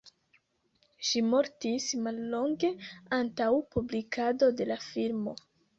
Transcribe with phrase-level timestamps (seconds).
[1.09, 2.73] Ŝi mortis mallonge
[3.21, 5.43] antaŭ publikado de la filmo.